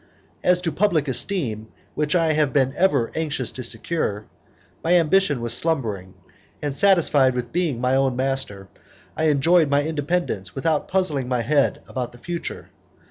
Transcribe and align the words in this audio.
As 0.43 0.61
to 0.61 0.71
public 0.71 1.07
esteem, 1.07 1.67
which 1.93 2.15
I 2.15 2.31
had 2.33 2.57
ever 2.57 3.05
been 3.09 3.15
anxious 3.21 3.51
to 3.51 3.63
secure, 3.63 4.25
my 4.83 4.95
ambition 4.95 5.41
was 5.41 5.53
slumbering, 5.53 6.15
and 6.59 6.73
satisfied 6.73 7.35
with 7.35 7.51
being 7.51 7.79
my 7.79 7.95
own 7.95 8.15
master 8.15 8.67
I 9.15 9.25
enjoyed 9.25 9.69
my 9.69 9.83
independence 9.83 10.55
without 10.55 10.87
puzzling 10.87 11.27
my 11.27 11.43
head 11.43 11.81
about 11.87 12.13
the 12.13 12.17
future. 12.17 12.71